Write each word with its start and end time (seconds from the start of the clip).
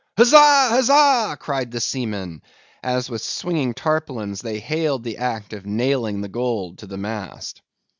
"Huzza! 0.17 0.69
huzza!" 0.71 1.37
cried 1.39 1.69
the 1.69 1.79
seamen, 1.79 2.41
as 2.81 3.07
with 3.07 3.21
swinging 3.21 3.75
tarpaulins 3.75 4.41
they 4.41 4.59
hailed 4.59 5.03
the 5.03 5.17
act 5.19 5.53
of 5.53 5.67
nailing 5.67 6.21
the 6.21 6.27
gold 6.27 6.79
to 6.79 6.87
the 6.87 6.97
mast. 6.97 7.61